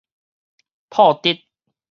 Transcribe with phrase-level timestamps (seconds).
[0.89, 1.45] 樸直